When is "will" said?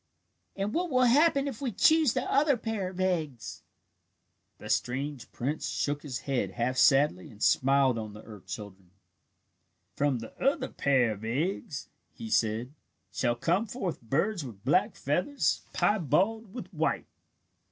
0.89-1.03